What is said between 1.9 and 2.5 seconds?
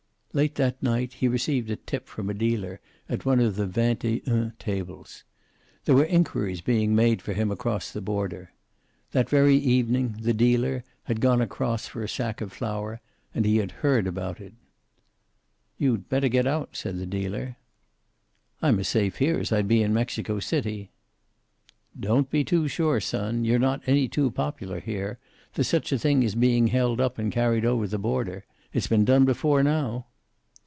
from a